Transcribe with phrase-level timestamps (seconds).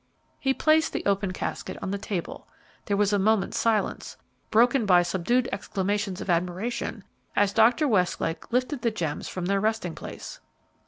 [0.39, 2.47] He placed the open casket on the table.
[2.85, 4.17] There was a moment's silence,
[4.49, 7.03] broken by subdued exclamations of admiration
[7.35, 7.87] as Dr.
[7.87, 10.39] Westlake lifted the gems from their resting place.